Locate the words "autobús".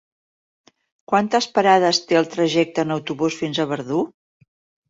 2.97-3.39